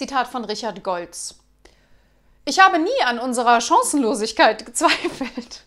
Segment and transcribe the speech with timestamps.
[0.00, 1.34] Zitat von Richard Goltz.
[2.46, 5.66] Ich habe nie an unserer Chancenlosigkeit gezweifelt.